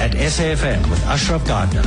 at 0.00 0.12
SAFM 0.12 0.88
with 0.88 1.04
Ashraf 1.04 1.46
Garda. 1.46 1.82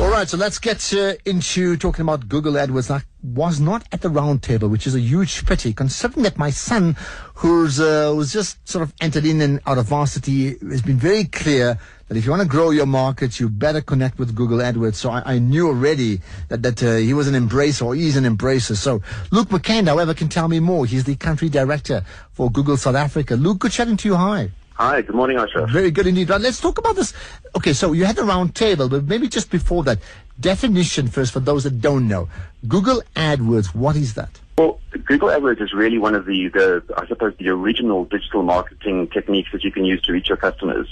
All 0.00 0.10
right, 0.10 0.28
so 0.28 0.36
let's 0.36 0.58
get 0.58 0.92
uh, 0.92 1.14
into 1.24 1.76
talking 1.76 2.02
about 2.02 2.28
Google 2.28 2.54
AdWords. 2.54 2.90
I 2.90 3.02
was 3.22 3.60
not 3.60 3.84
at 3.92 4.00
the 4.00 4.08
round 4.08 4.42
table, 4.42 4.68
which 4.68 4.84
is 4.84 4.96
a 4.96 5.00
huge 5.00 5.46
pity, 5.46 5.72
considering 5.72 6.24
that 6.24 6.36
my 6.36 6.50
son, 6.50 6.96
who's 7.34 7.78
uh, 7.78 8.12
was 8.16 8.32
just 8.32 8.68
sort 8.68 8.82
of 8.82 8.92
entered 9.00 9.24
in 9.24 9.40
and 9.40 9.60
out 9.66 9.78
of 9.78 9.86
varsity, 9.86 10.56
has 10.68 10.82
been 10.82 10.96
very 10.96 11.24
clear 11.24 11.78
that 12.08 12.16
if 12.16 12.24
you 12.24 12.30
want 12.32 12.42
to 12.42 12.48
grow 12.48 12.70
your 12.70 12.86
market, 12.86 13.38
you 13.38 13.48
better 13.48 13.80
connect 13.80 14.18
with 14.18 14.34
Google 14.34 14.58
AdWords. 14.58 14.96
So 14.96 15.10
I, 15.10 15.34
I 15.34 15.38
knew 15.38 15.68
already 15.68 16.20
that 16.48 16.62
that 16.64 16.82
uh, 16.82 16.96
he 16.96 17.14
was 17.14 17.28
an 17.28 17.34
embracer 17.34 17.86
or 17.86 17.94
he's 17.94 18.16
an 18.16 18.24
embracer. 18.24 18.74
So 18.74 19.00
Luke 19.30 19.50
McKend, 19.50 19.86
however, 19.86 20.12
can 20.12 20.28
tell 20.28 20.48
me 20.48 20.58
more. 20.58 20.86
He's 20.86 21.04
the 21.04 21.14
country 21.14 21.48
director 21.48 22.04
for 22.32 22.50
Google 22.50 22.76
South 22.76 22.96
Africa. 22.96 23.36
Luke, 23.36 23.60
good 23.60 23.70
chatting 23.70 23.96
to 23.98 24.08
you. 24.08 24.16
Hi. 24.16 24.50
Hi, 24.78 25.02
good 25.02 25.16
morning, 25.16 25.38
Ashraf. 25.38 25.68
Very 25.70 25.90
good 25.90 26.06
indeed. 26.06 26.28
Let's 26.28 26.60
talk 26.60 26.78
about 26.78 26.94
this. 26.94 27.12
Okay, 27.56 27.72
so 27.72 27.90
you 27.90 28.04
had 28.04 28.14
the 28.14 28.22
round 28.22 28.54
table, 28.54 28.88
but 28.88 29.06
maybe 29.06 29.26
just 29.26 29.50
before 29.50 29.82
that, 29.82 29.98
definition 30.38 31.08
first 31.08 31.32
for 31.32 31.40
those 31.40 31.64
that 31.64 31.80
don't 31.80 32.06
know. 32.06 32.28
Google 32.68 33.02
AdWords, 33.16 33.74
what 33.74 33.96
is 33.96 34.14
that? 34.14 34.38
Well, 34.56 34.78
Google 35.04 35.30
AdWords 35.30 35.60
is 35.60 35.72
really 35.72 35.98
one 35.98 36.14
of 36.14 36.26
the, 36.26 36.46
the, 36.46 36.84
I 36.96 37.08
suppose, 37.08 37.34
the 37.40 37.48
original 37.48 38.04
digital 38.04 38.44
marketing 38.44 39.08
techniques 39.08 39.50
that 39.50 39.64
you 39.64 39.72
can 39.72 39.84
use 39.84 40.00
to 40.02 40.12
reach 40.12 40.28
your 40.28 40.36
customers. 40.36 40.86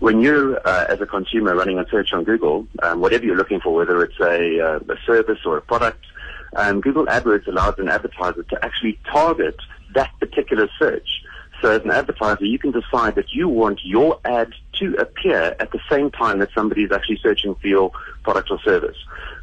When 0.00 0.20
you're, 0.20 0.58
uh, 0.68 0.84
as 0.90 1.00
a 1.00 1.06
consumer, 1.06 1.54
running 1.54 1.78
a 1.78 1.88
search 1.88 2.12
on 2.12 2.24
Google, 2.24 2.66
um, 2.82 3.00
whatever 3.00 3.24
you're 3.24 3.36
looking 3.36 3.60
for, 3.60 3.72
whether 3.72 4.04
it's 4.04 4.20
a, 4.20 4.60
uh, 4.60 4.80
a 4.92 4.96
service 5.06 5.38
or 5.46 5.56
a 5.56 5.62
product, 5.62 6.04
um, 6.56 6.82
Google 6.82 7.06
AdWords 7.06 7.46
allows 7.46 7.78
an 7.78 7.88
advertiser 7.88 8.42
to 8.42 8.62
actually 8.62 8.98
target 9.10 9.56
that 9.94 10.10
particular 10.20 10.68
search. 10.78 11.22
So 11.62 11.70
as 11.70 11.82
an 11.84 11.92
advertiser, 11.92 12.44
you 12.44 12.58
can 12.58 12.72
decide 12.72 13.14
that 13.14 13.32
you 13.32 13.48
want 13.48 13.80
your 13.84 14.18
ad 14.24 14.52
to 14.80 14.94
appear 14.96 15.54
at 15.60 15.70
the 15.70 15.78
same 15.88 16.10
time 16.10 16.40
that 16.40 16.50
somebody 16.52 16.82
is 16.82 16.90
actually 16.90 17.18
searching 17.22 17.54
for 17.54 17.68
your 17.68 17.92
product 18.24 18.50
or 18.50 18.60
service, 18.62 18.96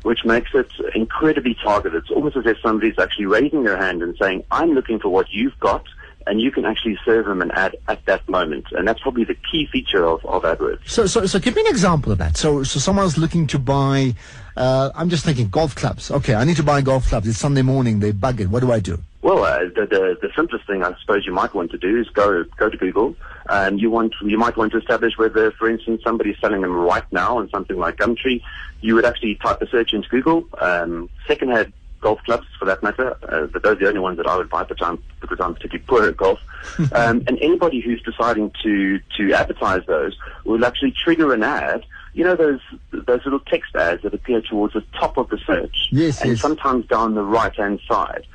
which 0.03 0.25
makes 0.25 0.51
it 0.53 0.69
incredibly 0.93 1.55
targeted. 1.63 2.03
It's 2.03 2.11
almost 2.11 2.35
as 2.35 2.45
if 2.45 2.57
somebody's 2.61 2.99
actually 2.99 3.27
raising 3.27 3.63
their 3.63 3.77
hand 3.77 4.03
and 4.03 4.17
saying, 4.21 4.43
I'm 4.51 4.73
looking 4.73 4.99
for 4.99 5.07
what 5.07 5.31
you've 5.31 5.57
got, 5.61 5.85
and 6.29 6.39
you 6.39 6.51
can 6.51 6.63
actually 6.63 6.95
serve 7.03 7.25
them 7.25 7.41
an 7.41 7.49
ad 7.51 7.75
at 7.87 8.05
that 8.05 8.27
moment. 8.29 8.65
And 8.71 8.87
that's 8.87 9.01
probably 9.01 9.23
the 9.23 9.35
key 9.51 9.65
feature 9.65 10.05
of, 10.05 10.23
of 10.25 10.43
AdWords. 10.43 10.87
So, 10.87 11.07
so, 11.07 11.25
so 11.25 11.39
give 11.39 11.55
me 11.55 11.61
an 11.61 11.67
example 11.67 12.11
of 12.11 12.19
that. 12.19 12.37
So, 12.37 12.61
so 12.61 12.79
someone's 12.79 13.17
looking 13.17 13.47
to 13.47 13.57
buy, 13.57 14.13
uh, 14.55 14.91
I'm 14.93 15.09
just 15.09 15.25
thinking 15.25 15.49
golf 15.49 15.73
clubs. 15.75 16.11
Okay, 16.11 16.35
I 16.35 16.43
need 16.43 16.57
to 16.57 16.63
buy 16.63 16.81
golf 16.81 17.07
clubs. 17.07 17.27
It's 17.27 17.39
Sunday 17.39 17.63
morning. 17.63 17.99
They 17.99 18.11
bug 18.11 18.39
it. 18.39 18.49
What 18.49 18.59
do 18.59 18.71
I 18.71 18.79
do? 18.79 18.99
Well, 19.23 19.43
uh, 19.43 19.59
the, 19.75 19.87
the, 19.89 20.17
the 20.21 20.29
simplest 20.35 20.67
thing 20.67 20.83
I 20.83 20.93
suppose 21.01 21.25
you 21.25 21.33
might 21.33 21.53
want 21.55 21.71
to 21.71 21.77
do 21.77 21.99
is 21.99 22.07
go 22.09 22.45
go 22.57 22.69
to 22.69 22.77
Google. 22.77 23.15
and 23.49 23.81
you 23.81 23.89
want 23.89 24.13
you 24.21 24.37
might 24.37 24.55
want 24.55 24.71
to 24.73 24.77
establish 24.77 25.17
whether, 25.17 25.51
for 25.51 25.69
instance, 25.69 26.01
somebody's 26.03 26.37
selling 26.39 26.61
them 26.61 26.73
right 26.73 27.03
now 27.11 27.39
on 27.39 27.49
something 27.49 27.77
like 27.77 27.97
Gumtree. 27.97 28.41
You 28.81 28.95
would 28.95 29.03
actually 29.03 29.35
type 29.35 29.61
a 29.61 29.67
search 29.67 29.93
into 29.93 30.07
Google. 30.07 30.47
Um, 30.61 31.09
secondhand 31.27 31.73
golf 32.01 32.19
clubs, 32.23 32.47
for 32.57 32.65
that 32.65 32.81
matter, 32.81 33.17
uh, 33.29 33.47
but 33.47 33.63
those 33.63 33.77
are 33.77 33.79
the 33.79 33.87
only 33.87 33.99
ones 33.99 34.17
that 34.17 34.27
I 34.27 34.37
would 34.37 34.49
buy 34.49 34.63
because 34.63 34.85
I'm, 34.85 35.03
because 35.21 35.39
I'm 35.39 35.53
particularly 35.53 35.85
poor 35.87 36.07
at 36.07 36.17
golf. 36.17 36.39
um, 36.93 37.23
and 37.27 37.37
anybody 37.41 37.79
who's 37.79 38.01
deciding 38.01 38.51
to 38.63 38.99
to 39.17 39.33
advertise 39.33 39.85
those 39.87 40.17
will 40.43 40.65
actually 40.65 40.91
trigger 40.91 41.33
an 41.33 41.43
ad 41.43 41.85
you 42.13 42.23
know 42.23 42.35
those 42.35 42.59
those 42.91 43.21
little 43.23 43.39
text 43.39 43.75
ads 43.75 44.01
that 44.01 44.13
appear 44.13 44.41
towards 44.41 44.73
the 44.73 44.83
top 44.93 45.17
of 45.17 45.29
the 45.29 45.37
search, 45.45 45.87
yes, 45.91 46.21
and 46.21 46.31
yes. 46.31 46.41
sometimes 46.41 46.85
down 46.87 47.15
the 47.15 47.23
right 47.23 47.55
hand 47.55 47.79
side 47.87 48.25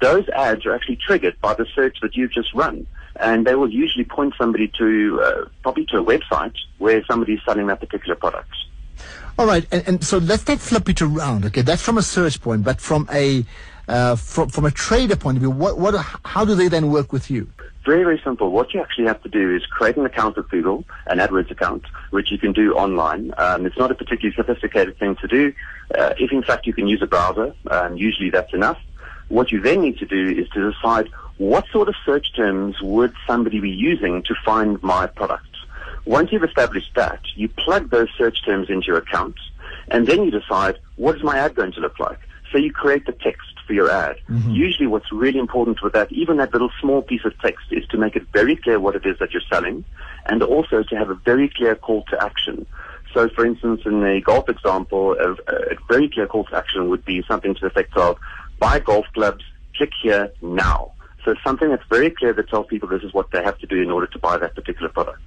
those 0.00 0.28
ads 0.30 0.64
are 0.66 0.74
actually 0.74 0.96
triggered 0.96 1.40
by 1.40 1.54
the 1.54 1.66
search 1.74 1.98
that 2.02 2.14
you've 2.14 2.32
just 2.32 2.52
run. 2.54 2.86
And 3.16 3.46
they 3.46 3.54
will 3.54 3.70
usually 3.70 4.04
point 4.04 4.34
somebody 4.38 4.68
to, 4.78 5.20
uh, 5.22 5.48
probably 5.62 5.86
to 5.86 5.98
a 5.98 6.04
website 6.04 6.54
where 6.78 7.04
somebody's 7.06 7.40
selling 7.44 7.66
that 7.66 7.80
particular 7.80 8.14
product. 8.14 8.50
All 9.38 9.46
right, 9.46 9.64
and, 9.70 9.86
and 9.86 10.04
so 10.04 10.18
let's 10.18 10.48
not 10.48 10.58
flip 10.58 10.88
it 10.88 11.00
around. 11.00 11.44
Okay, 11.46 11.62
that's 11.62 11.80
from 11.80 11.96
a 11.96 12.02
search 12.02 12.40
point, 12.42 12.64
but 12.64 12.80
from 12.80 13.08
a 13.12 13.44
uh, 13.86 14.16
from 14.16 14.48
from 14.48 14.64
a 14.64 14.72
trader 14.72 15.14
point 15.14 15.36
of 15.36 15.42
view, 15.42 15.50
what 15.50 15.78
what 15.78 15.94
how 16.24 16.44
do 16.44 16.56
they 16.56 16.66
then 16.66 16.90
work 16.90 17.12
with 17.12 17.30
you? 17.30 17.48
Very 17.86 18.02
very 18.02 18.20
simple. 18.24 18.50
What 18.50 18.74
you 18.74 18.80
actually 18.80 19.06
have 19.06 19.22
to 19.22 19.28
do 19.28 19.54
is 19.54 19.64
create 19.66 19.96
an 19.96 20.04
account 20.04 20.36
with 20.36 20.50
Google, 20.50 20.84
an 21.06 21.18
AdWords 21.18 21.52
account, 21.52 21.84
which 22.10 22.32
you 22.32 22.38
can 22.38 22.52
do 22.52 22.74
online. 22.74 23.32
Um, 23.38 23.64
it's 23.64 23.78
not 23.78 23.92
a 23.92 23.94
particularly 23.94 24.34
sophisticated 24.34 24.98
thing 24.98 25.14
to 25.20 25.28
do. 25.28 25.52
Uh, 25.96 26.14
if 26.18 26.32
in 26.32 26.42
fact 26.42 26.66
you 26.66 26.72
can 26.72 26.88
use 26.88 27.00
a 27.00 27.06
browser, 27.06 27.54
um, 27.70 27.96
usually 27.96 28.30
that's 28.30 28.52
enough. 28.52 28.80
What 29.28 29.52
you 29.52 29.60
then 29.60 29.82
need 29.82 29.98
to 29.98 30.06
do 30.06 30.30
is 30.30 30.48
to 30.48 30.72
decide 30.72 31.10
what 31.36 31.64
sort 31.70 31.88
of 31.88 31.94
search 32.04 32.34
terms 32.34 32.82
would 32.82 33.14
somebody 33.24 33.60
be 33.60 33.70
using 33.70 34.24
to 34.24 34.34
find 34.44 34.82
my 34.82 35.06
product. 35.06 35.47
Once 36.04 36.32
you've 36.32 36.44
established 36.44 36.94
that, 36.94 37.20
you 37.34 37.48
plug 37.48 37.90
those 37.90 38.08
search 38.16 38.44
terms 38.44 38.70
into 38.70 38.86
your 38.86 38.98
account, 38.98 39.36
and 39.88 40.06
then 40.06 40.24
you 40.24 40.30
decide 40.30 40.78
what 40.96 41.16
is 41.16 41.22
my 41.22 41.38
ad 41.38 41.54
going 41.54 41.72
to 41.72 41.80
look 41.80 41.98
like. 41.98 42.18
So 42.50 42.58
you 42.58 42.72
create 42.72 43.04
the 43.04 43.12
text 43.12 43.46
for 43.66 43.74
your 43.74 43.90
ad. 43.90 44.16
Mm-hmm. 44.30 44.52
Usually 44.52 44.86
what's 44.86 45.12
really 45.12 45.38
important 45.38 45.82
with 45.82 45.92
that, 45.92 46.10
even 46.10 46.38
that 46.38 46.52
little 46.52 46.70
small 46.80 47.02
piece 47.02 47.24
of 47.26 47.38
text, 47.40 47.66
is 47.70 47.86
to 47.88 47.98
make 47.98 48.16
it 48.16 48.26
very 48.32 48.56
clear 48.56 48.80
what 48.80 48.96
it 48.96 49.04
is 49.04 49.18
that 49.18 49.32
you're 49.32 49.42
selling, 49.50 49.84
and 50.26 50.42
also 50.42 50.82
to 50.82 50.96
have 50.96 51.10
a 51.10 51.14
very 51.14 51.48
clear 51.48 51.74
call 51.74 52.04
to 52.04 52.22
action. 52.22 52.66
So, 53.12 53.28
for 53.28 53.44
instance, 53.44 53.82
in 53.84 54.00
the 54.00 54.20
golf 54.24 54.48
example, 54.48 55.16
a, 55.18 55.32
a 55.52 55.76
very 55.88 56.08
clear 56.08 56.26
call 56.26 56.44
to 56.44 56.56
action 56.56 56.88
would 56.88 57.04
be 57.04 57.22
something 57.28 57.54
to 57.54 57.60
the 57.60 57.66
effect 57.66 57.96
of, 57.96 58.18
buy 58.58 58.78
golf 58.78 59.06
clubs, 59.12 59.44
click 59.76 59.92
here 60.02 60.32
now. 60.42 60.92
So 61.24 61.32
it's 61.32 61.42
something 61.44 61.68
that's 61.68 61.86
very 61.90 62.10
clear 62.10 62.32
that 62.32 62.48
tells 62.48 62.66
people 62.68 62.88
this 62.88 63.02
is 63.02 63.12
what 63.12 63.30
they 63.32 63.42
have 63.42 63.58
to 63.58 63.66
do 63.66 63.82
in 63.82 63.90
order 63.90 64.06
to 64.06 64.18
buy 64.18 64.38
that 64.38 64.54
particular 64.54 64.88
product. 64.88 65.20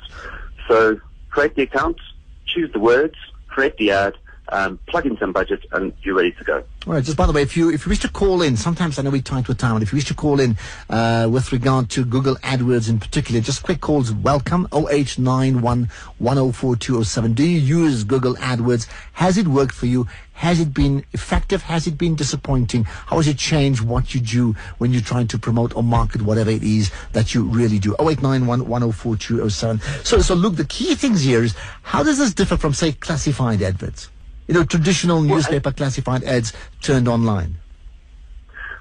So 0.71 1.01
create 1.31 1.55
the 1.55 1.63
account, 1.63 1.97
choose 2.45 2.71
the 2.71 2.79
words, 2.79 3.15
create 3.49 3.75
the 3.75 3.91
ad, 3.91 4.13
um, 4.51 4.79
plug 4.87 5.05
in 5.05 5.17
some 5.17 5.31
budget, 5.31 5.65
and 5.71 5.93
you're 6.03 6.15
ready 6.15 6.31
to 6.31 6.43
go. 6.43 6.63
All 6.87 6.93
right. 6.93 7.03
Just 7.03 7.17
by 7.17 7.25
the 7.25 7.31
way, 7.31 7.41
if 7.41 7.55
you 7.55 7.69
if 7.69 7.85
you 7.85 7.89
wish 7.89 7.99
to 7.99 8.09
call 8.09 8.41
in, 8.41 8.57
sometimes 8.57 8.99
I 8.99 9.03
know 9.03 9.09
we're 9.09 9.21
tight 9.21 9.47
with 9.47 9.57
time, 9.57 9.73
but 9.75 9.83
if 9.83 9.91
you 9.91 9.97
wish 9.97 10.05
to 10.05 10.13
call 10.13 10.39
in 10.39 10.57
uh, 10.89 11.27
with 11.31 11.51
regard 11.51 11.89
to 11.91 12.03
Google 12.05 12.35
AdWords 12.37 12.89
in 12.89 12.99
particular, 12.99 13.41
just 13.41 13.63
quick 13.63 13.81
calls 13.81 14.11
welcome. 14.11 14.67
0891 14.73 15.89
104207. 16.19 17.33
Do 17.33 17.43
you 17.43 17.59
use 17.59 18.03
Google 18.03 18.35
AdWords? 18.35 18.87
Has 19.13 19.37
it 19.37 19.47
worked 19.47 19.73
for 19.73 19.85
you? 19.85 20.07
Has 20.33 20.59
it 20.59 20.73
been 20.73 21.05
effective? 21.13 21.61
Has 21.61 21.85
it 21.85 21.99
been 21.99 22.15
disappointing? 22.15 22.85
How 22.85 23.17
has 23.17 23.27
it 23.27 23.37
changed 23.37 23.81
what 23.81 24.15
you 24.15 24.19
do 24.19 24.55
when 24.79 24.91
you're 24.91 25.03
trying 25.03 25.27
to 25.27 25.37
promote 25.37 25.75
or 25.75 25.83
market 25.83 26.23
whatever 26.23 26.49
it 26.49 26.63
is 26.63 26.89
that 27.13 27.35
you 27.35 27.43
really 27.43 27.77
do? 27.77 27.93
0891 27.99 28.67
104207. 28.67 29.79
So, 30.03 30.19
so 30.19 30.33
look, 30.33 30.55
the 30.55 30.65
key 30.65 30.95
things 30.95 31.21
here 31.21 31.43
is 31.43 31.55
how 31.83 32.01
does 32.01 32.17
this 32.17 32.33
differ 32.33 32.57
from, 32.57 32.73
say, 32.73 32.93
classified 32.93 33.61
adverts? 33.61 34.09
You 34.51 34.57
know, 34.57 34.65
traditional 34.65 35.21
newspaper 35.21 35.71
classified 35.71 36.25
ads 36.25 36.51
turned 36.81 37.07
online. 37.07 37.55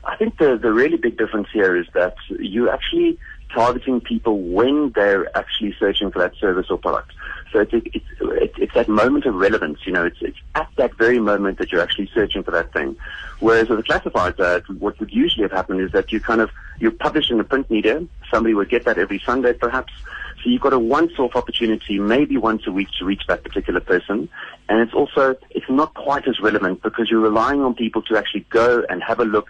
I 0.02 0.16
think 0.16 0.36
the, 0.38 0.58
the 0.60 0.72
really 0.72 0.96
big 0.96 1.16
difference 1.16 1.46
here 1.52 1.76
is 1.76 1.86
that 1.94 2.16
you're 2.28 2.72
actually 2.72 3.20
targeting 3.54 4.00
people 4.00 4.40
when 4.40 4.90
they're 4.96 5.36
actually 5.38 5.72
searching 5.78 6.10
for 6.10 6.18
that 6.18 6.34
service 6.40 6.66
or 6.70 6.78
product. 6.78 7.12
So 7.52 7.60
it's, 7.60 7.72
it's, 7.72 8.04
it's, 8.20 8.54
it's 8.58 8.74
that 8.74 8.88
moment 8.88 9.26
of 9.26 9.36
relevance, 9.36 9.78
you 9.86 9.92
know, 9.92 10.04
it's, 10.04 10.16
it's 10.20 10.38
at 10.56 10.68
that 10.74 10.94
very 10.94 11.20
moment 11.20 11.58
that 11.58 11.70
you're 11.70 11.82
actually 11.82 12.10
searching 12.12 12.42
for 12.42 12.50
that 12.50 12.72
thing. 12.72 12.96
Whereas 13.38 13.68
with 13.68 13.78
a 13.78 13.84
classified 13.84 14.40
ad, 14.40 14.64
what 14.80 14.98
would 14.98 15.12
usually 15.12 15.42
have 15.42 15.52
happened 15.52 15.82
is 15.82 15.92
that 15.92 16.10
you 16.10 16.18
kind 16.18 16.40
of, 16.40 16.50
you 16.80 16.90
publish 16.90 17.30
in 17.30 17.38
the 17.38 17.44
print 17.44 17.70
media, 17.70 18.04
somebody 18.28 18.54
would 18.54 18.70
get 18.70 18.86
that 18.86 18.98
every 18.98 19.20
Sunday 19.24 19.52
perhaps, 19.52 19.92
so 20.42 20.48
you've 20.48 20.62
got 20.62 20.72
a 20.72 20.78
once-off 20.78 21.36
opportunity, 21.36 21.98
maybe 21.98 22.36
once 22.36 22.62
a 22.66 22.72
week 22.72 22.88
to 22.98 23.04
reach 23.04 23.22
that 23.28 23.42
particular 23.42 23.80
person. 23.80 24.28
And 24.68 24.80
it's 24.80 24.94
also, 24.94 25.36
it's 25.50 25.68
not 25.68 25.94
quite 25.94 26.26
as 26.26 26.40
relevant 26.40 26.82
because 26.82 27.10
you're 27.10 27.20
relying 27.20 27.60
on 27.60 27.74
people 27.74 28.02
to 28.02 28.16
actually 28.16 28.46
go 28.50 28.84
and 28.88 29.02
have 29.02 29.20
a 29.20 29.24
look. 29.24 29.48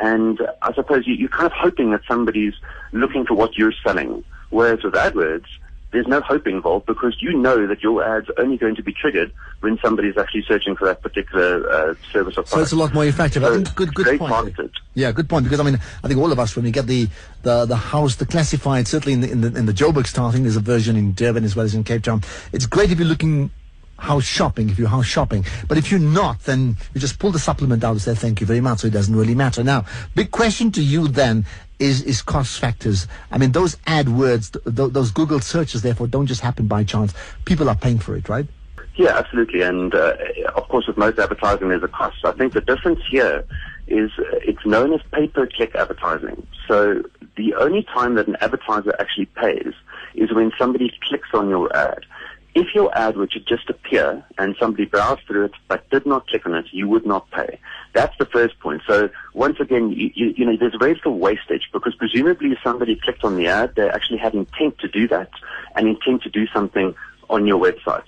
And 0.00 0.40
I 0.62 0.72
suppose 0.74 1.06
you, 1.06 1.14
you're 1.14 1.28
kind 1.28 1.46
of 1.46 1.52
hoping 1.52 1.90
that 1.92 2.00
somebody's 2.08 2.54
looking 2.92 3.24
for 3.24 3.34
what 3.34 3.56
you're 3.56 3.74
selling. 3.84 4.24
Whereas 4.50 4.82
with 4.82 4.94
AdWords, 4.94 5.46
there's 5.92 6.06
no 6.06 6.20
hope 6.20 6.46
involved 6.46 6.86
because 6.86 7.16
you 7.20 7.36
know 7.36 7.66
that 7.66 7.82
your 7.82 8.02
ad's 8.02 8.30
only 8.38 8.56
going 8.56 8.74
to 8.74 8.82
be 8.82 8.92
triggered 8.92 9.32
when 9.60 9.78
somebody's 9.78 10.16
actually 10.16 10.42
searching 10.42 10.74
for 10.74 10.86
that 10.86 11.02
particular 11.02 11.70
uh, 11.70 11.94
service 12.12 12.32
or 12.32 12.42
product. 12.42 12.48
So 12.48 12.60
it's 12.60 12.72
a 12.72 12.76
lot 12.76 12.94
more 12.94 13.04
effective. 13.04 13.42
So 13.42 13.52
I 13.52 13.56
think 13.56 13.74
good, 13.74 13.94
good 13.94 14.18
point. 14.18 14.32
targeted. 14.32 14.72
Yeah, 14.94 15.12
good 15.12 15.28
point. 15.28 15.44
Because 15.44 15.60
I 15.60 15.64
mean, 15.64 15.78
I 16.02 16.08
think 16.08 16.18
all 16.18 16.32
of 16.32 16.38
us, 16.38 16.56
when 16.56 16.64
we 16.64 16.70
get 16.70 16.86
the 16.86 17.08
the, 17.42 17.66
the 17.66 17.76
house, 17.76 18.16
the 18.16 18.26
classified, 18.26 18.88
certainly 18.88 19.12
in 19.12 19.20
the 19.20 19.30
in 19.30 19.40
the, 19.42 19.58
in 19.58 19.66
the 19.66 19.72
Joburg 19.72 20.06
think 20.32 20.44
there's 20.44 20.56
a 20.56 20.60
version 20.60 20.96
in 20.96 21.12
Durban 21.12 21.44
as 21.44 21.54
well 21.54 21.66
as 21.66 21.74
in 21.74 21.84
Cape 21.84 22.02
Town. 22.02 22.22
It's 22.52 22.66
great 22.66 22.90
if 22.90 22.98
you're 22.98 23.08
looking 23.08 23.50
house 23.98 24.24
shopping, 24.24 24.68
if 24.68 24.78
you're 24.78 24.88
house 24.88 25.06
shopping. 25.06 25.44
But 25.68 25.78
if 25.78 25.90
you're 25.90 26.00
not, 26.00 26.40
then 26.40 26.76
you 26.92 27.00
just 27.00 27.18
pull 27.18 27.30
the 27.30 27.38
supplement 27.38 27.84
out 27.84 27.92
and 27.92 28.02
say 28.02 28.14
thank 28.14 28.40
you 28.40 28.46
very 28.46 28.60
much. 28.60 28.80
So 28.80 28.88
it 28.88 28.92
doesn't 28.92 29.14
really 29.14 29.34
matter. 29.34 29.62
Now, 29.62 29.84
big 30.14 30.30
question 30.32 30.72
to 30.72 30.82
you 30.82 31.06
then 31.06 31.46
is 31.82 32.02
is 32.02 32.22
cost 32.22 32.60
factors. 32.60 33.06
I 33.30 33.38
mean, 33.38 33.52
those 33.52 33.76
ad 33.86 34.08
words, 34.08 34.50
th- 34.50 34.64
th- 34.76 34.92
those 34.92 35.10
Google 35.10 35.40
searches, 35.40 35.82
therefore, 35.82 36.06
don't 36.06 36.26
just 36.26 36.40
happen 36.40 36.66
by 36.66 36.84
chance. 36.84 37.12
People 37.44 37.68
are 37.68 37.76
paying 37.76 37.98
for 37.98 38.16
it, 38.16 38.28
right? 38.28 38.46
Yeah, 38.94 39.16
absolutely. 39.16 39.62
And 39.62 39.94
uh, 39.94 40.14
of 40.54 40.68
course, 40.68 40.86
with 40.86 40.96
most 40.96 41.18
advertising, 41.18 41.68
there's 41.68 41.82
a 41.82 41.88
cost. 41.88 42.24
I 42.24 42.32
think 42.32 42.52
the 42.52 42.60
difference 42.60 43.00
here 43.10 43.44
is 43.86 44.10
uh, 44.18 44.50
it's 44.50 44.64
known 44.64 44.92
as 44.92 45.00
pay-per-click 45.12 45.74
advertising. 45.74 46.46
So 46.68 47.02
the 47.36 47.54
only 47.54 47.82
time 47.84 48.14
that 48.14 48.28
an 48.28 48.36
advertiser 48.40 48.94
actually 49.00 49.26
pays 49.26 49.72
is 50.14 50.32
when 50.32 50.52
somebody 50.58 50.92
clicks 51.08 51.28
on 51.34 51.48
your 51.48 51.74
ad. 51.74 52.04
If 52.54 52.74
your 52.74 52.96
ad 52.96 53.16
were 53.16 53.26
to 53.26 53.40
just 53.40 53.70
appear 53.70 54.22
and 54.36 54.54
somebody 54.58 54.84
browsed 54.84 55.22
through 55.26 55.46
it 55.46 55.52
but 55.68 55.88
did 55.90 56.04
not 56.04 56.26
click 56.28 56.44
on 56.44 56.54
it, 56.54 56.66
you 56.70 56.88
would 56.88 57.06
not 57.06 57.30
pay. 57.30 57.58
That's 57.94 58.16
the 58.18 58.26
first 58.26 58.58
point. 58.60 58.82
So 58.86 59.08
once 59.32 59.58
again, 59.58 59.90
you, 59.90 60.10
you, 60.14 60.34
you 60.36 60.44
know, 60.44 60.56
there's 60.56 60.74
a 60.74 60.78
very 60.78 60.94
little 60.94 61.18
wastage 61.18 61.68
because 61.72 61.94
presumably 61.94 62.52
if 62.52 62.58
somebody 62.62 62.96
clicked 62.96 63.24
on 63.24 63.36
the 63.36 63.46
ad, 63.46 63.74
they 63.76 63.88
actually 63.88 64.18
had 64.18 64.34
intent 64.34 64.78
to 64.78 64.88
do 64.88 65.08
that 65.08 65.30
and 65.74 65.88
intent 65.88 66.22
to 66.22 66.30
do 66.30 66.46
something 66.48 66.94
on 67.30 67.46
your 67.46 67.60
website. 67.60 68.04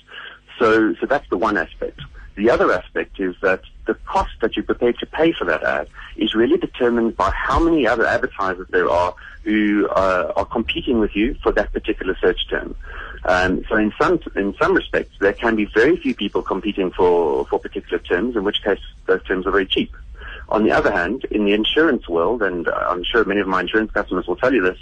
So, 0.58 0.94
so 1.00 1.06
that's 1.06 1.28
the 1.30 1.38
one 1.38 1.56
aspect. 1.56 2.00
The 2.36 2.50
other 2.50 2.72
aspect 2.72 3.20
is 3.20 3.34
that 3.42 3.62
the 3.86 3.94
cost 4.06 4.32
that 4.40 4.56
you're 4.56 4.64
prepared 4.64 4.98
to 4.98 5.06
pay 5.06 5.32
for 5.32 5.44
that 5.44 5.62
ad 5.62 5.88
is 6.16 6.34
really 6.34 6.58
determined 6.58 7.16
by 7.16 7.30
how 7.30 7.60
many 7.60 7.86
other 7.86 8.04
advertisers 8.04 8.66
there 8.70 8.90
are 8.90 9.14
who 9.44 9.88
uh, 9.88 10.32
are 10.34 10.44
competing 10.44 10.98
with 10.98 11.14
you 11.14 11.36
for 11.42 11.52
that 11.52 11.72
particular 11.72 12.16
search 12.20 12.48
term. 12.48 12.74
Um, 13.24 13.64
so 13.68 13.76
in 13.76 13.92
some 14.00 14.20
in 14.36 14.54
some 14.60 14.74
respects, 14.74 15.16
there 15.18 15.32
can 15.32 15.56
be 15.56 15.64
very 15.64 15.96
few 15.96 16.14
people 16.14 16.42
competing 16.42 16.90
for 16.90 17.46
for 17.46 17.58
particular 17.58 17.98
terms, 17.98 18.36
in 18.36 18.44
which 18.44 18.62
case 18.62 18.80
those 19.06 19.22
terms 19.24 19.46
are 19.46 19.50
very 19.50 19.66
cheap. 19.66 19.94
On 20.50 20.62
the 20.62 20.72
other 20.72 20.92
hand, 20.92 21.24
in 21.30 21.46
the 21.46 21.52
insurance 21.52 22.06
world, 22.08 22.42
and 22.42 22.68
I'm 22.68 23.02
sure 23.02 23.24
many 23.24 23.40
of 23.40 23.48
my 23.48 23.62
insurance 23.62 23.90
customers 23.92 24.26
will 24.26 24.36
tell 24.36 24.52
you 24.52 24.62
this, 24.62 24.78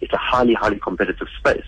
it's 0.00 0.12
a 0.12 0.18
highly 0.18 0.54
highly 0.54 0.80
competitive 0.80 1.28
space. 1.38 1.64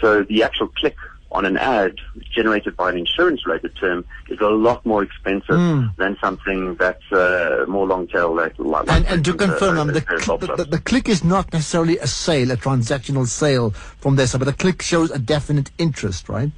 So 0.00 0.22
the 0.22 0.42
actual 0.42 0.68
click 0.68 0.96
on 1.34 1.44
an 1.44 1.56
ad 1.56 1.96
generated 2.32 2.76
by 2.76 2.90
an 2.90 2.96
insurance 2.96 3.44
related 3.44 3.74
term 3.76 4.04
is 4.28 4.40
a 4.40 4.46
lot 4.46 4.86
more 4.86 5.02
expensive 5.02 5.56
mm. 5.56 5.94
than 5.96 6.16
something 6.20 6.76
that's 6.76 7.12
uh, 7.12 7.64
more 7.68 7.86
long 7.86 8.06
tail 8.06 8.34
like, 8.34 8.56
like 8.58 8.88
and, 8.88 9.04
and 9.06 9.24
to 9.24 9.34
confirm 9.34 9.78
um, 9.78 9.88
the, 9.88 10.00
the, 10.00 10.54
the, 10.56 10.64
the, 10.64 10.78
click 10.78 11.08
is 11.08 11.24
not 11.24 11.52
necessarily 11.52 11.98
a 11.98 12.06
sale 12.06 12.52
a 12.52 12.56
transactional 12.56 13.26
sale 13.26 13.70
from 13.70 14.14
there 14.14 14.28
but 14.32 14.44
the 14.44 14.52
click 14.52 14.80
shows 14.80 15.10
a 15.10 15.18
definite 15.18 15.70
interest 15.76 16.28
right? 16.28 16.52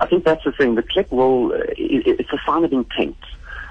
I 0.00 0.06
think 0.06 0.24
that's 0.24 0.44
the 0.44 0.52
thing. 0.52 0.76
The 0.76 0.82
click 0.82 1.10
will 1.10 1.52
uh, 1.52 1.56
it, 1.76 2.20
it's 2.20 2.32
a 2.32 2.38
sign 2.46 2.64
of 2.64 2.72
intent 2.72 3.16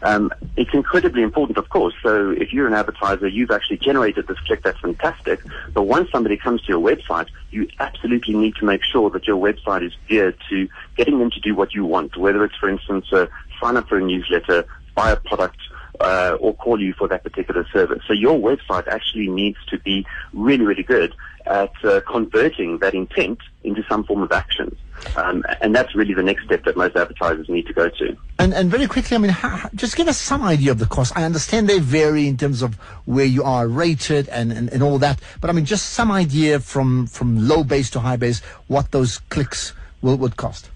um, 0.04 0.32
it's 0.56 0.74
incredibly 0.74 1.22
important, 1.22 1.58
of 1.58 1.70
course. 1.70 1.94
So 2.04 2.32
if 2.32 2.54
you're 2.54 2.68
an 2.68 2.74
advertiser, 2.74 3.28
you've 3.28 3.52
actually 3.52 3.78
generated 3.78 4.28
this 4.28 4.40
click. 4.46 4.64
That's 4.64 4.80
fantastic. 4.80 5.42
But 5.74 5.84
once 5.84 6.10
somebody 6.12 6.38
comes 6.38 6.62
to 6.64 6.68
your 6.70 6.82
website, 6.82 7.28
you 7.52 7.68
absolutely 7.80 8.36
need 8.36 8.56
to 8.56 8.66
make 8.66 8.84
sure 8.84 9.10
that 9.12 9.28
your 9.28 9.38
website 9.38 9.86
is 9.86 9.94
geared 10.08 10.38
to 10.50 10.68
getting 10.96 11.20
them 11.20 11.32
to 11.32 11.40
do 11.40 11.56
what 11.56 11.74
you 11.74 11.86
want. 11.86 12.18
Whether 12.18 12.44
it's, 12.44 12.56
for 12.56 12.70
instance, 12.70 13.12
uh, 13.12 13.28
sign 13.62 13.78
up 13.78 13.88
for 13.90 13.98
a 13.98 14.04
newsletter, 14.04 14.66
buy 14.96 15.12
a 15.12 15.16
product, 15.16 15.58
uh, 16.00 16.38
or 16.40 16.54
call 16.56 16.82
you 16.82 16.94
for 16.94 17.08
that 17.08 17.24
particular 17.24 17.66
service. 17.72 18.02
So 18.08 18.14
your 18.14 18.38
website 18.38 18.88
actually 18.88 19.28
needs 19.28 19.58
to 19.68 19.80
be 19.80 20.06
really, 20.34 20.66
really 20.66 20.84
good 20.84 21.16
at 21.46 21.72
uh, 21.84 22.02
converting 22.02 22.80
that 22.80 22.94
intent 22.94 23.40
into 23.64 23.84
some 23.88 24.04
form 24.04 24.22
of 24.22 24.32
action. 24.32 24.76
Um, 25.16 25.44
and 25.62 25.76
that's 25.76 25.96
really 25.96 26.14
the 26.14 26.24
next 26.24 26.44
step 26.46 26.64
that 26.66 26.76
most 26.76 26.96
advertisers 26.96 27.48
need 27.50 27.68
to 27.68 27.74
go 27.74 27.88
to. 27.88 28.18
And, 28.40 28.54
and 28.54 28.70
very 28.70 28.88
quickly, 28.88 29.16
I 29.16 29.20
mean, 29.20 29.32
how, 29.32 29.70
just 29.76 29.96
give 29.96 30.08
us 30.08 30.18
some 30.18 30.42
idea 30.44 30.72
of 30.72 30.80
the 30.80 30.88
cost. 30.88 31.16
I 31.16 31.24
understand 31.24 31.70
they 31.70 31.80
vary 31.80 32.28
in 32.28 32.36
terms 32.36 32.62
of 32.62 32.76
where 33.06 33.26
you 33.26 33.44
are 33.44 33.68
rated 33.68 34.28
and, 34.30 34.52
and, 34.52 34.70
and 34.70 34.82
all 34.82 34.98
that. 35.00 35.20
But 35.40 35.50
I 35.50 35.54
mean, 35.54 35.66
just 35.66 35.92
some 35.92 36.12
idea 36.12 36.60
from, 36.60 37.08
from 37.08 37.48
low 37.48 37.64
base 37.64 37.90
to 37.92 38.00
high 38.00 38.18
base, 38.18 38.42
what 38.68 38.92
those 38.92 39.20
clicks 39.30 39.74
will, 40.02 40.18
would 40.18 40.36
cost. 40.36 40.70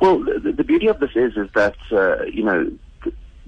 Well, 0.00 0.22
the, 0.22 0.52
the 0.52 0.64
beauty 0.64 0.88
of 0.88 1.00
this 1.00 1.12
is, 1.14 1.36
is 1.36 1.48
that, 1.54 1.76
uh, 1.90 2.24
you 2.24 2.44
know, 2.44 2.70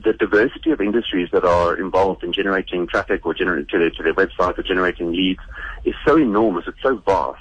the 0.05 0.12
diversity 0.12 0.71
of 0.71 0.81
industries 0.81 1.31
that 1.33 1.45
are 1.45 1.77
involved 1.77 2.23
in 2.23 2.33
generating 2.33 2.87
traffic 2.87 3.25
or 3.25 3.35
generating 3.35 3.67
to 3.67 3.79
their, 3.79 3.91
to 3.91 4.03
their 4.03 4.15
website 4.15 4.59
or 4.59 4.62
generating 4.62 5.12
leads 5.12 5.41
is 5.85 5.95
so 6.06 6.17
enormous, 6.17 6.67
it's 6.67 6.81
so 6.83 6.97
vast 6.97 7.41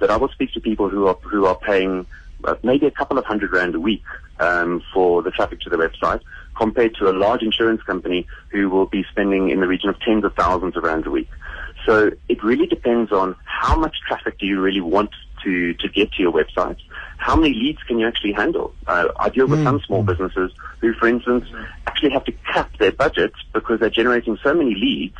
that 0.00 0.10
I 0.10 0.16
will 0.16 0.28
speak 0.28 0.52
to 0.54 0.60
people 0.60 0.88
who 0.88 1.06
are 1.06 1.14
who 1.22 1.46
are 1.46 1.54
paying 1.54 2.06
uh, 2.44 2.56
maybe 2.62 2.86
a 2.86 2.90
couple 2.90 3.18
of 3.18 3.24
hundred 3.24 3.52
rand 3.52 3.74
a 3.74 3.80
week 3.80 4.02
um, 4.40 4.82
for 4.92 5.22
the 5.22 5.30
traffic 5.30 5.60
to 5.60 5.70
the 5.70 5.76
website, 5.76 6.20
compared 6.56 6.94
to 6.96 7.08
a 7.08 7.12
large 7.12 7.42
insurance 7.42 7.82
company 7.82 8.26
who 8.48 8.68
will 8.68 8.86
be 8.86 9.04
spending 9.10 9.50
in 9.50 9.60
the 9.60 9.68
region 9.68 9.88
of 9.88 10.00
tens 10.00 10.24
of 10.24 10.34
thousands 10.34 10.76
of 10.76 10.82
rand 10.82 11.06
a 11.06 11.10
week. 11.10 11.30
So 11.86 12.12
it 12.28 12.42
really 12.42 12.66
depends 12.66 13.12
on 13.12 13.36
how 13.44 13.76
much 13.76 13.96
traffic 14.06 14.38
do 14.38 14.46
you 14.46 14.60
really 14.60 14.80
want 14.80 15.10
to, 15.44 15.74
to 15.74 15.88
get 15.88 16.12
to 16.12 16.22
your 16.22 16.32
website. 16.32 16.78
How 17.18 17.36
many 17.36 17.54
leads 17.54 17.82
can 17.82 17.98
you 17.98 18.06
actually 18.06 18.32
handle? 18.32 18.74
Uh, 18.86 19.08
I 19.18 19.28
deal 19.28 19.46
with 19.46 19.60
mm. 19.60 19.64
some 19.64 19.80
small 19.80 20.02
businesses 20.02 20.52
who, 20.80 20.94
for 20.94 21.08
instance, 21.08 21.46
actually 21.86 22.10
have 22.10 22.24
to 22.24 22.32
cap 22.52 22.76
their 22.78 22.92
budgets 22.92 23.36
because 23.52 23.80
they're 23.80 23.90
generating 23.90 24.38
so 24.42 24.54
many 24.54 24.74
leads 24.74 25.16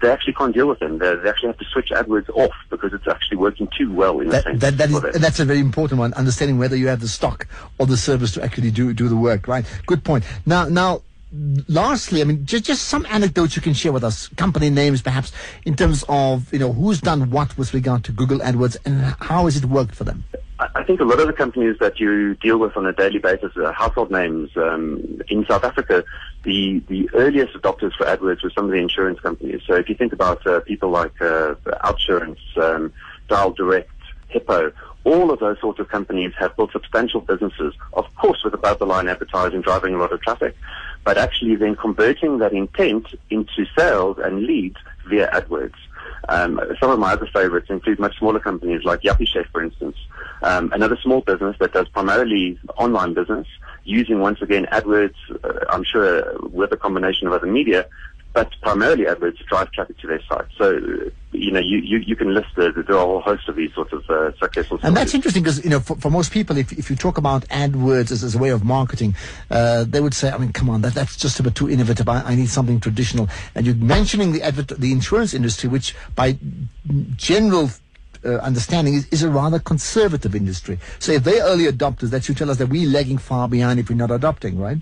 they 0.00 0.10
actually 0.10 0.34
can't 0.34 0.54
deal 0.54 0.68
with 0.68 0.78
them. 0.78 0.98
They, 0.98 1.14
they, 1.16 1.28
actually 1.28 1.48
have 1.48 1.58
to 1.58 1.64
switch 1.64 1.90
AdWords 1.90 2.28
off 2.30 2.52
because 2.70 2.92
it's 2.92 3.06
actually 3.08 3.38
working 3.38 3.68
too 3.76 3.92
well 3.92 4.20
in 4.20 4.28
that, 4.28 4.44
sense. 4.44 4.60
That, 4.60 4.78
that 4.78 4.90
is, 4.90 5.20
that's 5.20 5.40
a 5.40 5.44
very 5.44 5.60
important 5.60 5.98
one, 5.98 6.12
understanding 6.14 6.58
whether 6.58 6.76
you 6.76 6.88
have 6.88 7.00
the 7.00 7.08
stock 7.08 7.46
or 7.78 7.86
the 7.86 7.96
service 7.96 8.32
to 8.32 8.42
actually 8.42 8.70
do, 8.70 8.92
do 8.92 9.08
the 9.08 9.16
work, 9.16 9.48
right? 9.48 9.64
Good 9.86 10.04
point. 10.04 10.24
Now, 10.44 10.66
now, 10.66 11.02
lastly, 11.68 12.20
I 12.20 12.24
mean, 12.24 12.44
just, 12.46 12.64
just 12.64 12.84
some 12.84 13.06
anecdotes 13.06 13.56
you 13.56 13.62
can 13.62 13.74
share 13.74 13.92
with 13.92 14.04
us, 14.04 14.28
company 14.28 14.70
names 14.70 15.02
perhaps, 15.02 15.32
in 15.64 15.74
terms 15.74 16.04
of, 16.08 16.52
you 16.52 16.58
know, 16.58 16.72
who's 16.72 17.00
done 17.00 17.30
what 17.30 17.56
with 17.58 17.74
regard 17.74 18.04
to 18.04 18.12
Google 18.12 18.38
AdWords 18.38 18.76
and 18.84 19.16
how 19.20 19.44
has 19.44 19.56
it 19.56 19.64
worked 19.64 19.94
for 19.94 20.04
them? 20.04 20.24
I 20.60 20.84
think 20.84 21.00
a 21.00 21.04
lot 21.04 21.18
of 21.18 21.26
the 21.26 21.32
companies 21.32 21.76
that 21.80 21.98
you 21.98 22.36
deal 22.36 22.58
with 22.58 22.76
on 22.76 22.86
a 22.86 22.92
daily 22.92 23.18
basis 23.18 23.56
are 23.56 23.72
household 23.72 24.10
names. 24.10 24.56
Um, 24.56 25.20
in 25.28 25.44
South 25.46 25.64
Africa, 25.64 26.04
the, 26.44 26.80
the 26.88 27.10
earliest 27.12 27.54
adopters 27.54 27.94
for 27.96 28.06
AdWords 28.06 28.42
were 28.44 28.50
some 28.50 28.66
of 28.66 28.70
the 28.70 28.76
insurance 28.76 29.18
companies. 29.18 29.62
So 29.66 29.74
if 29.74 29.88
you 29.88 29.96
think 29.96 30.12
about 30.12 30.46
uh, 30.46 30.60
people 30.60 30.90
like 30.90 31.20
uh, 31.20 31.54
Outsurance, 31.84 32.38
um, 32.56 32.92
Dial 33.28 33.50
Direct, 33.50 33.90
Hippo, 34.28 34.72
all 35.04 35.30
of 35.30 35.40
those 35.40 35.60
sorts 35.60 35.80
of 35.80 35.88
companies 35.88 36.32
have 36.38 36.56
built 36.56 36.72
substantial 36.72 37.20
businesses, 37.20 37.74
of 37.92 38.12
course 38.14 38.42
with 38.42 38.54
above 38.54 38.78
the 38.78 38.86
line 38.86 39.08
advertising 39.08 39.60
driving 39.60 39.94
a 39.94 39.98
lot 39.98 40.12
of 40.12 40.20
traffic, 40.22 40.56
but 41.04 41.18
actually 41.18 41.56
then 41.56 41.76
converting 41.76 42.38
that 42.38 42.52
intent 42.52 43.06
into 43.30 43.66
sales 43.76 44.18
and 44.22 44.44
leads 44.44 44.76
via 45.08 45.30
AdWords. 45.30 45.74
Um, 46.28 46.60
some 46.80 46.90
of 46.90 46.98
my 46.98 47.12
other 47.12 47.26
favorites 47.26 47.66
include 47.68 47.98
much 47.98 48.18
smaller 48.18 48.40
companies 48.40 48.84
like 48.84 49.02
Yuppiechef, 49.02 49.46
for 49.52 49.62
instance, 49.62 49.96
um, 50.42 50.72
another 50.72 50.96
small 51.02 51.20
business 51.20 51.56
that 51.60 51.72
does 51.72 51.88
primarily 51.88 52.58
online 52.78 53.12
business, 53.12 53.46
using 53.84 54.20
once 54.20 54.40
again 54.40 54.66
AdWords, 54.72 55.14
uh, 55.44 55.64
I'm 55.68 55.84
sure 55.84 56.38
with 56.40 56.72
a 56.72 56.76
combination 56.76 57.26
of 57.26 57.34
other 57.34 57.46
media, 57.46 57.86
but 58.34 58.50
primarily 58.62 59.04
AdWords 59.04 59.38
drive 59.46 59.70
traffic 59.70 59.96
to 59.98 60.08
their 60.08 60.20
site. 60.28 60.46
So, 60.58 60.72
you 61.30 61.52
know, 61.52 61.60
you, 61.60 61.78
you, 61.78 61.98
you 61.98 62.16
can 62.16 62.34
list 62.34 62.48
the, 62.56 62.72
the, 62.72 62.82
the 62.82 62.98
whole 62.98 63.20
host 63.20 63.48
of 63.48 63.54
these 63.54 63.72
sorts 63.72 63.92
of 63.92 64.10
uh, 64.10 64.36
successful. 64.38 64.80
And 64.82 64.96
that's 64.96 65.14
interesting 65.14 65.44
because, 65.44 65.62
you 65.62 65.70
know, 65.70 65.78
for, 65.78 65.96
for 65.96 66.10
most 66.10 66.32
people, 66.32 66.56
if, 66.58 66.72
if 66.72 66.90
you 66.90 66.96
talk 66.96 67.16
about 67.16 67.46
AdWords 67.48 68.10
as, 68.10 68.24
as 68.24 68.34
a 68.34 68.38
way 68.38 68.50
of 68.50 68.64
marketing, 68.64 69.14
uh, 69.52 69.84
they 69.84 70.00
would 70.00 70.14
say, 70.14 70.32
I 70.32 70.38
mean, 70.38 70.52
come 70.52 70.68
on, 70.68 70.82
that, 70.82 70.94
that's 70.94 71.16
just 71.16 71.38
a 71.38 71.44
bit 71.44 71.54
too 71.54 71.70
innovative. 71.70 72.08
I, 72.08 72.22
I 72.22 72.34
need 72.34 72.48
something 72.48 72.80
traditional. 72.80 73.28
And 73.54 73.66
you're 73.66 73.76
mentioning 73.76 74.32
the, 74.32 74.42
adver- 74.42 74.74
the 74.74 74.90
insurance 74.90 75.32
industry, 75.32 75.68
which 75.68 75.94
by 76.16 76.36
general 77.14 77.70
uh, 78.24 78.38
understanding 78.38 78.94
is, 78.94 79.06
is, 79.12 79.22
a 79.22 79.30
rather 79.30 79.60
conservative 79.60 80.34
industry. 80.34 80.80
So 80.98 81.12
if 81.12 81.22
they're 81.22 81.44
early 81.44 81.66
adopters, 81.66 82.10
that 82.10 82.24
should 82.24 82.36
tell 82.36 82.50
us 82.50 82.56
that 82.56 82.66
we're 82.66 82.88
lagging 82.88 83.18
far 83.18 83.48
behind 83.48 83.78
if 83.78 83.90
we're 83.90 83.96
not 83.96 84.10
adopting, 84.10 84.58
right? 84.58 84.78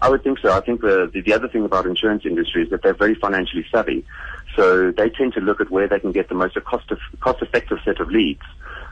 I 0.00 0.08
would 0.08 0.22
think 0.22 0.38
so. 0.38 0.52
I 0.52 0.60
think 0.60 0.80
the, 0.80 1.10
the, 1.12 1.20
the 1.20 1.32
other 1.32 1.48
thing 1.48 1.64
about 1.64 1.86
insurance 1.86 2.24
industry 2.24 2.62
is 2.62 2.70
that 2.70 2.82
they're 2.82 2.94
very 2.94 3.14
financially 3.14 3.66
savvy. 3.70 4.04
So 4.56 4.90
they 4.90 5.10
tend 5.10 5.34
to 5.34 5.40
look 5.40 5.60
at 5.60 5.70
where 5.70 5.88
they 5.88 6.00
can 6.00 6.12
get 6.12 6.28
the 6.28 6.34
most 6.34 6.54
cost 6.64 6.90
of, 6.90 6.98
cost 7.20 7.42
effective 7.42 7.78
set 7.84 8.00
of 8.00 8.10
leads. 8.10 8.42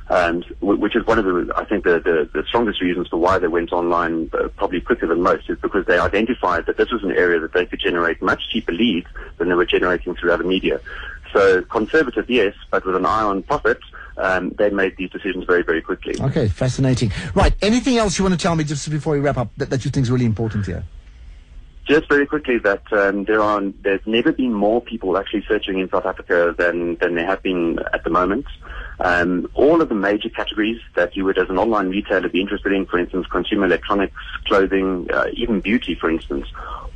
And 0.08 0.44
which 0.60 0.94
is 0.94 1.04
one 1.04 1.18
of 1.18 1.24
the, 1.24 1.52
I 1.56 1.64
think 1.64 1.82
the, 1.82 1.98
the, 1.98 2.30
the 2.32 2.46
strongest 2.46 2.80
reasons 2.80 3.08
for 3.08 3.16
why 3.16 3.38
they 3.38 3.48
went 3.48 3.72
online 3.72 4.30
uh, 4.32 4.46
probably 4.56 4.80
quicker 4.80 5.08
than 5.08 5.20
most 5.20 5.50
is 5.50 5.58
because 5.58 5.84
they 5.86 5.98
identified 5.98 6.66
that 6.66 6.76
this 6.76 6.92
was 6.92 7.02
an 7.02 7.10
area 7.10 7.40
that 7.40 7.52
they 7.52 7.66
could 7.66 7.80
generate 7.80 8.22
much 8.22 8.48
cheaper 8.52 8.70
leads 8.70 9.08
than 9.38 9.48
they 9.48 9.54
were 9.54 9.66
generating 9.66 10.14
through 10.14 10.30
other 10.30 10.44
media. 10.44 10.80
So 11.32 11.62
conservative, 11.62 12.30
yes, 12.30 12.54
but 12.70 12.86
with 12.86 12.94
an 12.94 13.04
eye 13.04 13.22
on 13.22 13.42
profit, 13.42 13.80
um, 14.16 14.50
they 14.50 14.70
made 14.70 14.96
these 14.96 15.10
decisions 15.10 15.44
very, 15.44 15.62
very 15.62 15.82
quickly. 15.82 16.14
Okay, 16.20 16.48
fascinating. 16.48 17.12
Right, 17.34 17.54
anything 17.60 17.98
else 17.98 18.16
you 18.16 18.24
want 18.24 18.38
to 18.38 18.40
tell 18.40 18.54
me 18.54 18.62
just 18.62 18.88
before 18.88 19.14
we 19.14 19.20
wrap 19.20 19.36
up 19.36 19.50
that, 19.56 19.70
that 19.70 19.84
you 19.84 19.90
think 19.90 20.04
is 20.04 20.10
really 20.10 20.24
important 20.24 20.66
here? 20.66 20.84
Just 21.86 22.08
very 22.08 22.26
quickly 22.26 22.58
that 22.58 22.82
um, 22.92 23.24
there 23.24 23.40
are 23.40 23.62
there's 23.82 24.04
never 24.06 24.32
been 24.32 24.52
more 24.52 24.80
people 24.80 25.16
actually 25.16 25.44
searching 25.46 25.78
in 25.78 25.88
South 25.88 26.04
Africa 26.04 26.52
than 26.58 26.96
than 26.96 27.14
there 27.14 27.26
have 27.26 27.42
been 27.44 27.78
at 27.92 28.02
the 28.02 28.10
moment. 28.10 28.46
Um, 28.98 29.48
all 29.54 29.80
of 29.80 29.88
the 29.88 29.94
major 29.94 30.28
categories 30.28 30.80
that 30.96 31.14
you 31.16 31.24
would, 31.24 31.38
as 31.38 31.48
an 31.48 31.58
online 31.58 31.90
retailer, 31.90 32.28
be 32.28 32.40
interested 32.40 32.72
in, 32.72 32.86
for 32.86 32.98
instance, 32.98 33.26
consumer 33.30 33.66
electronics, 33.66 34.16
clothing, 34.46 35.08
uh, 35.12 35.26
even 35.34 35.60
beauty, 35.60 35.94
for 35.94 36.10
instance, 36.10 36.48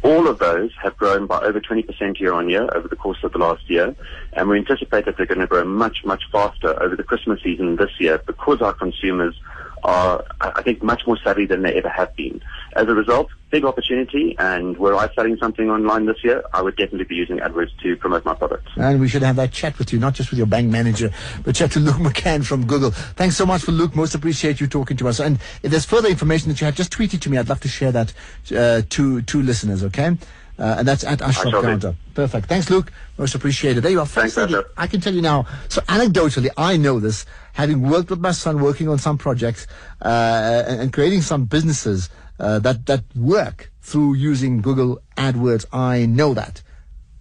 all 0.02 0.26
of 0.26 0.38
those 0.38 0.70
have 0.82 0.96
grown 0.96 1.26
by 1.26 1.38
over 1.40 1.60
20% 1.60 2.18
year 2.18 2.32
on 2.32 2.48
year 2.48 2.68
over 2.74 2.88
the 2.88 2.96
course 2.96 3.18
of 3.22 3.32
the 3.32 3.38
last 3.38 3.68
year, 3.68 3.94
and 4.32 4.48
we 4.48 4.58
anticipate 4.58 5.04
that 5.04 5.16
they're 5.16 5.26
going 5.26 5.40
to 5.40 5.46
grow 5.46 5.64
much, 5.64 6.04
much 6.04 6.22
faster 6.32 6.82
over 6.82 6.96
the 6.96 7.04
Christmas 7.04 7.40
season 7.42 7.76
this 7.76 7.90
year 7.98 8.18
because 8.26 8.62
our 8.62 8.72
consumers 8.72 9.34
are, 9.82 10.24
I 10.40 10.62
think, 10.62 10.82
much 10.82 11.06
more 11.06 11.18
savvy 11.22 11.46
than 11.46 11.62
they 11.62 11.74
ever 11.74 11.88
have 11.88 12.14
been. 12.16 12.40
As 12.74 12.86
a 12.88 12.94
result, 12.94 13.28
big 13.50 13.64
opportunity, 13.64 14.36
and 14.38 14.76
were 14.78 14.94
I 14.94 15.12
selling 15.14 15.36
something 15.38 15.68
online 15.68 16.06
this 16.06 16.22
year, 16.22 16.42
I 16.52 16.62
would 16.62 16.76
definitely 16.76 17.04
be 17.04 17.16
using 17.16 17.38
AdWords 17.38 17.76
to 17.82 17.96
promote 17.96 18.24
my 18.24 18.34
products. 18.34 18.70
And 18.76 19.00
we 19.00 19.08
should 19.08 19.22
have 19.22 19.36
that 19.36 19.52
chat 19.52 19.78
with 19.78 19.92
you, 19.92 19.98
not 19.98 20.14
just 20.14 20.30
with 20.30 20.38
your 20.38 20.46
bank 20.46 20.70
manager, 20.70 21.10
but 21.44 21.54
chat 21.54 21.72
to 21.72 21.80
Luke 21.80 21.96
McKend 21.96 22.46
from 22.46 22.66
Google. 22.66 22.90
Thanks 22.90 23.36
so 23.36 23.46
much 23.46 23.62
for 23.62 23.72
Luke. 23.72 23.96
Most 23.96 24.14
appreciate 24.14 24.60
you 24.60 24.66
talking 24.66 24.96
to 24.98 25.08
us. 25.08 25.20
And 25.20 25.38
if 25.62 25.70
there's 25.70 25.84
further 25.84 26.08
information 26.08 26.48
that 26.50 26.60
you 26.60 26.64
have, 26.66 26.74
just 26.76 26.92
tweet 26.92 27.14
it 27.14 27.22
to 27.22 27.30
me. 27.30 27.38
I'd 27.38 27.48
love 27.48 27.60
to 27.60 27.68
share 27.68 27.92
that 27.92 28.12
uh, 28.54 28.82
to 28.88 29.22
to 29.22 29.42
listeners. 29.42 29.82
Okay. 29.84 30.16
Uh, 30.60 30.76
and 30.78 30.86
that's 30.86 31.04
at 31.04 31.22
Ashraf. 31.22 31.62
Counter. 31.62 31.96
Perfect. 32.12 32.46
Thanks, 32.46 32.68
Luke. 32.68 32.92
Most 33.16 33.34
appreciated. 33.34 33.82
There 33.82 33.92
you 33.92 34.00
are. 34.00 34.06
Thanks, 34.06 34.36
I 34.76 34.86
can 34.86 35.00
tell 35.00 35.14
you 35.14 35.22
now. 35.22 35.46
So 35.70 35.80
anecdotally, 35.82 36.50
I 36.56 36.76
know 36.76 37.00
this, 37.00 37.24
having 37.54 37.80
worked 37.88 38.10
with 38.10 38.20
my 38.20 38.32
son, 38.32 38.60
working 38.60 38.86
on 38.86 38.98
some 38.98 39.16
projects, 39.16 39.66
uh, 40.02 40.64
and, 40.68 40.80
and 40.82 40.92
creating 40.92 41.22
some 41.22 41.46
businesses 41.46 42.10
uh, 42.38 42.58
that 42.58 42.84
that 42.86 43.04
work 43.16 43.72
through 43.80 44.14
using 44.14 44.60
Google 44.60 45.00
AdWords. 45.16 45.64
I 45.72 46.04
know 46.04 46.34
that, 46.34 46.62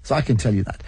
so 0.03 0.15
I 0.15 0.21
can 0.21 0.35
tell 0.35 0.53
you 0.53 0.63
that. 0.65 0.83